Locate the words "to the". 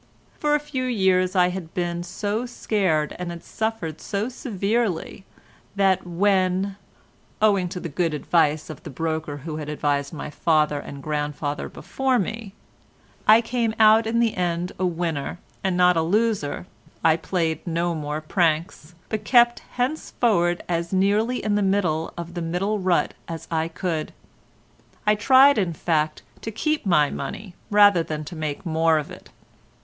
7.69-7.87